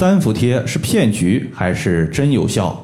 [0.00, 2.74] 三伏贴是骗局还是真有效？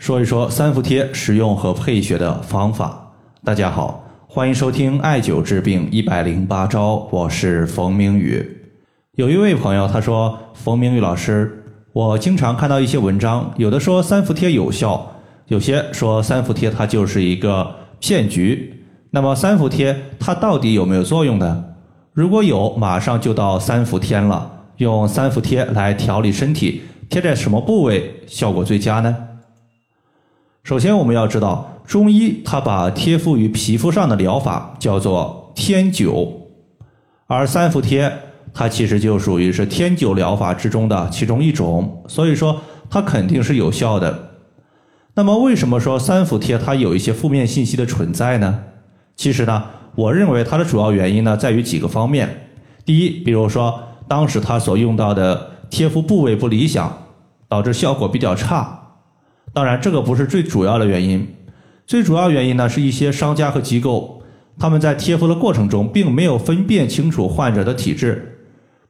[0.00, 3.08] 说一说三伏贴使用和配穴的方法。
[3.44, 8.44] 大家好，欢迎收听艾灸治病一百零八招，我是冯明宇。
[9.14, 15.08] 有一位朋友他说：“冯明宇老师，我经常看到一些文章，有的说三伏贴有效，
[15.46, 18.74] 有些说三伏贴它就是一个骗局。
[19.12, 21.64] 那么三伏贴它到底有没有作用呢？
[22.12, 29.14] 如果有，马上就到三伏天了。”用三伏贴来调理身体，贴在什么部位效果最佳呢？
[30.62, 36.26] 首先，我们要知道，中医它把贴敷于皮肤上的疗法叫做天灸，
[37.26, 38.10] 而三伏贴
[38.54, 42.58] 它其实就属于是天灸疗法之中的其中一种，所以说
[42.88, 44.30] 它肯定是有效的。
[45.12, 48.62] 那么，为什么说三伏贴它有一些负面信息的存在呢？
[49.14, 49.62] 其实呢，
[49.94, 52.46] 我认为它的主要原因呢在于几个方面。
[52.86, 53.78] 第一，比如说。
[54.10, 56.92] 当时他所用到的贴敷部位不理想，
[57.46, 58.96] 导致效果比较差。
[59.52, 61.36] 当然，这个不是最主要的原因，
[61.86, 64.20] 最主要原因呢是一些商家和机构，
[64.58, 68.40] 他们在贴敷的过程中并没有分辨清楚患者的体质，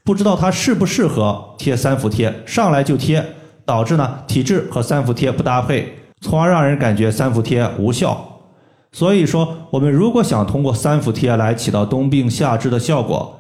[0.03, 3.23] 不知道他适不适合贴三伏贴，上来就贴，
[3.67, 8.41] 导致呢体质和三伏贴不搭配，从而让人感觉三伏贴无效。
[8.91, 13.37] 所以说，我们如果想通过三伏贴来起到冬病夏治的效果，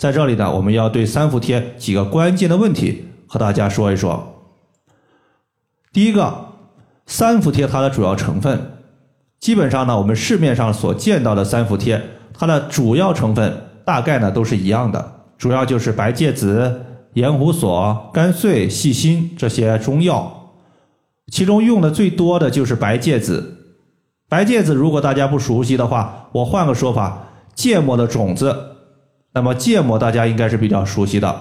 [0.00, 4.34] 在这里呢，我们要对三伏贴几个关键的问题和大家说一说。
[5.92, 6.34] 第一个，
[7.04, 8.78] 三伏贴它的主要成分，
[9.40, 16.80] 基本上呢，我们市面上所见到的三伏贴，它的主要成分大概呢都是一样的，主要就是白芥子、
[17.12, 20.54] 盐胡索、甘穗、细辛这些中药，
[21.30, 23.54] 其中用的最多的就是白芥子。
[24.30, 28.56] 白芥子如果大家不熟悉的话，我换个说法，芥末的种子。
[29.32, 31.40] 那么芥末大家应该是比较熟悉的，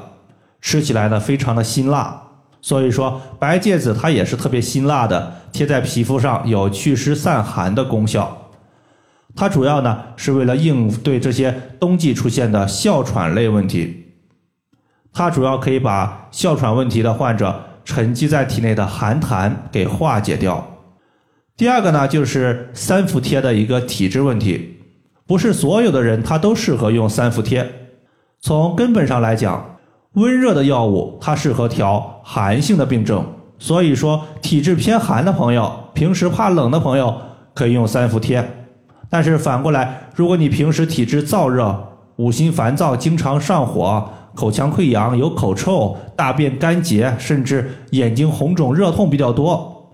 [0.62, 2.22] 吃起来呢非常的辛辣，
[2.62, 8.52] 所以说白芥子它也是特别辛辣的，贴在皮肤上有祛湿散寒的功效。
[9.36, 14.14] 它主要呢是为了应对这些冬季出现的哮喘类问题，
[15.12, 20.78] 它主要可以把哮喘问题的患者沉积在体内的寒痰给化解掉。
[21.58, 24.76] 第二个呢就是三伏贴的一个体质问题。
[25.26, 27.79] 不是所有的人他都适合用三伏贴。
[28.42, 29.78] 从根本上来讲，
[30.14, 33.26] 温热的药物它适合调寒性的病症，
[33.58, 37.14] 所以说体质偏寒的朋友，平时怕冷的朋友
[37.54, 38.48] 可以用三伏贴。
[39.10, 49.92] 但是反过来，如果你平时体质燥热、五心烦躁、经常上火、口腔溃疡、有口臭、大便干结，甚至眼睛红肿、热痛比较多，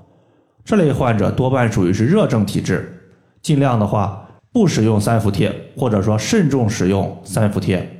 [0.63, 3.01] 这类患者多半属于是热症体质，
[3.41, 4.21] 尽量的话。
[4.53, 7.94] 不使用三伏贴，或者说慎重使用三伏贴。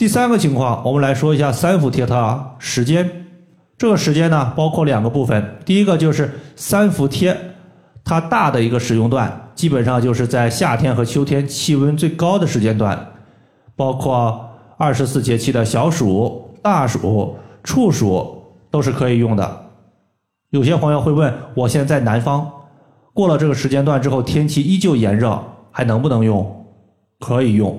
[0.00, 3.26] 第三个情况，我们来说一下三伏贴它时间。
[3.76, 5.58] 这个时间呢，包括两个部分。
[5.66, 7.36] 第一个就是三伏贴
[8.02, 13.08] 它大的一个使用段，基本上就是在夏天和秋天气温最高的时间段，
[13.76, 19.66] 包括二十四节气的小暑、大暑、处暑都是可以用的。
[20.48, 22.50] 有些朋友会问，我现在在南方。
[23.12, 25.38] 过了这个时间段之后，天气依旧炎热，
[25.70, 26.64] 还能不能用？
[27.18, 27.78] 可以用。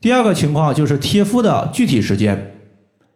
[0.00, 2.54] 第二个情况就是贴敷的具体时间，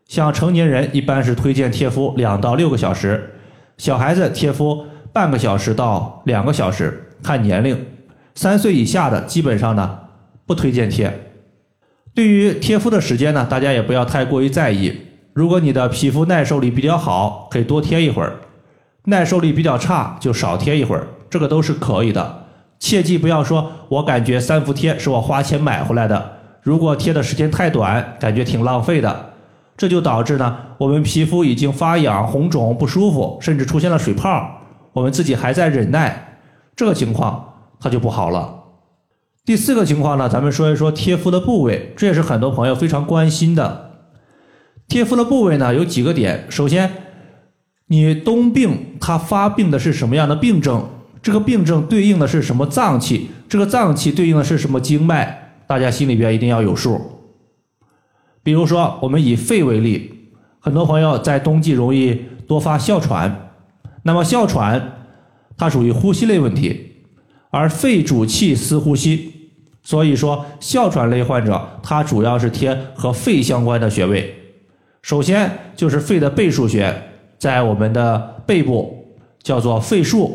[0.09, 3.35] 像成年人一般是推荐贴敷两到六个小时，
[3.79, 7.87] 小孩子贴敷半个小时到两个小时，看年龄。
[8.35, 9.99] 三岁以下的基本上呢
[10.47, 11.29] 不推荐贴。
[12.15, 14.93] 对于贴敷的时间呢，大家也不要太过于在意。
[15.35, 18.35] 如果你的皮肤耐受力比较好，可以多贴一会儿。
[19.05, 22.47] 耐受力比较差，就少贴一会儿，这个都是可以的。
[22.79, 29.35] 切记不要说，我感觉三伏贴是我花钱买回来的，如果贴的时间太短，感觉挺浪费的，
[29.77, 34.61] 这就导致呢，我们皮肤已经发痒、红肿、不舒服，甚至出现了水泡，
[34.93, 36.39] 我们自己还在忍耐，
[36.75, 38.63] 这个情况它就不好了。
[39.45, 43.91] 第四个情况呢，咱们说一说贴敷的部位，这也是很多朋友非常关心的。
[44.89, 46.91] 贴敷的部位呢，有几个点，首先。
[47.89, 50.89] 你冬病，它发病的是什么样的病症？
[51.21, 53.31] 这个病症对应的是什么脏器？
[53.51, 55.42] 这个脏器对应的是什么经脉？
[55.73, 57.01] 大家心里边一定要有数。
[58.43, 60.29] 比如说，我们以肺为例，
[60.61, 63.55] 很多朋友在冬季容易多发哮喘，
[64.03, 65.07] 那么哮喘
[65.57, 66.93] 它属于呼吸类问题，
[67.49, 69.33] 而肺主气司呼吸，
[69.83, 74.35] 所以说哮喘类患者，它主要是贴和肺相关的穴位。
[75.01, 76.95] 首先就是肺的背腧穴。
[77.39, 79.07] 在我们的背部
[79.43, 80.33] 叫做肺腧，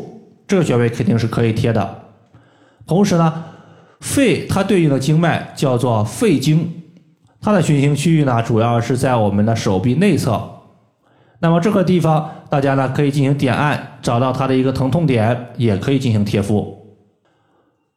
[0.48, 2.02] 这个穴位肯定是可以贴的。
[2.88, 3.44] 同时呢，
[4.00, 6.72] 肺它对应的经脉叫做肺经，
[7.40, 10.40] 它的循行区域呢，主要是在我们的手臂内侧。
[11.40, 16.76] 那么这个地方，大家呢可以进行点按，找到它的一个疼痛点，也可以进行贴敷。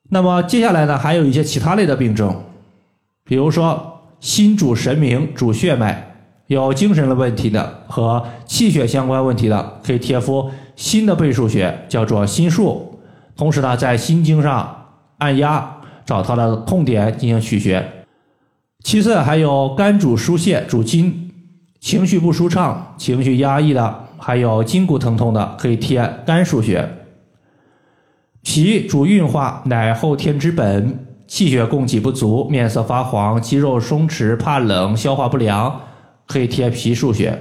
[0.09, 2.44] 那么接下来呢，还有一些其他类的病症，
[3.24, 6.15] 比如说心主神明，主血脉，
[6.47, 12.80] 有精神的问题的和气血相关问题的，可以贴敷心的背腧穴，叫做心腧。
[13.36, 14.86] 同时呢，在心经上
[15.18, 17.86] 按压，找它的痛点进行取穴。
[18.83, 21.31] 其次还有肝主疏泄，主筋，
[21.80, 26.89] 情绪不舒畅、情绪压抑的，还有筋骨疼痛的，可以贴肝腧穴。
[28.44, 35.80] 脾主运化，乃后天之本，气血供给不足，面色发黄，肌肉松弛，怕冷，消化不良，
[36.27, 37.39] 可以贴脾腧穴。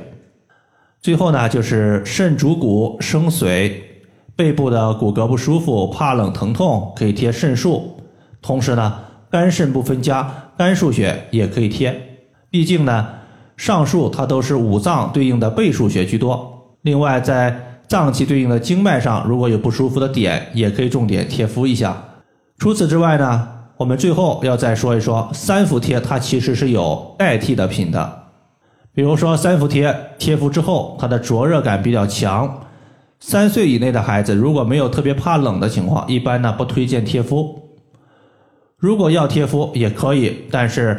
[1.01, 3.73] 最后呢，就是肾主骨，生髓，
[4.37, 7.83] 背部的骨骼不舒服，怕冷疼痛，可以贴肾腧。
[8.43, 8.95] 同时呢。
[9.33, 10.29] 肝肾不分家，
[10.59, 11.95] 肝腧穴也可以贴。
[12.51, 13.07] 毕竟呢，
[13.57, 16.53] 上述它都是五脏对应的背腧穴居多。
[16.83, 21.97] 另外，在脏器对应的经脉上，如果有不舒服的点，也可以重点贴敷一下。
[22.59, 28.23] 除此之外呢，我们最后要再说一说三伏贴，它其实是有代替的品的。
[28.93, 32.63] 比如说三伏贴贴敷之后，它的灼热感比较强。
[33.21, 37.60] 三岁以内的孩子如果没有特别怕冷的情况，一般呢不推荐贴敷。
[38.81, 40.99] 如果要贴敷也可以，但是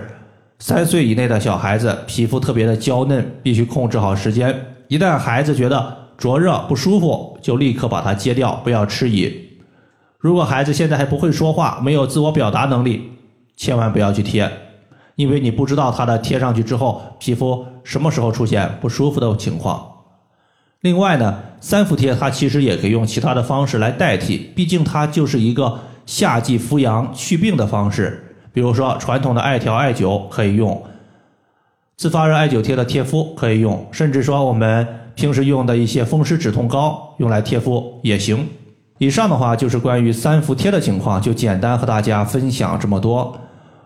[0.59, 4.55] 三岁以内的小孩子皮肤特别的娇嫩，必须控制好时间。
[4.87, 9.33] 一旦孩子觉得灼热不舒服，就立刻把它揭掉，不要迟疑。
[10.19, 13.09] 如果孩子现在还不会说话，没有自我表达能力，
[13.57, 14.47] 千万不要去贴，
[15.15, 19.83] 因为你不知道他的贴上去之后，皮肤什么时候出现不舒服的情况。
[20.81, 25.79] 另外呢，三伏贴它其实也可以用其他的方式来代替，毕竟它就是一个。
[26.11, 28.21] 夏季扶阳祛病的方式，
[28.51, 30.83] 比如说传统的艾条艾灸可以用，
[31.95, 34.85] 自发热艾灸贴的贴敷可以用，甚至说我们
[35.15, 38.45] 平时用的一些风湿止痛膏用来贴敷也行。
[38.97, 43.33] 以上的话就是关于三伏贴的情况，就简单和大家分享这么多。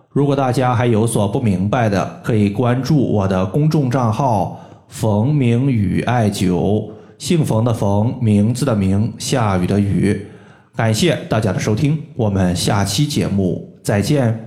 [0.10, 6.89] 如果大家还有所不明白的，可以关注我的公众账号“冯明宇艾灸”，
[7.19, 10.25] 姓冯的冯，名字的名，下雨的雨。
[10.75, 14.44] 感谢大家的收听，我们下期节目再见。